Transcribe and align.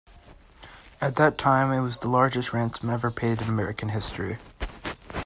At 0.99 1.15
that 1.17 1.37
time 1.37 1.71
it 1.71 1.83
was 1.83 1.99
the 1.99 2.07
largest 2.07 2.53
ransom 2.53 2.89
ever 2.89 3.11
paid 3.11 3.39
in 3.39 3.47
American 3.47 3.89
history. 3.89 4.39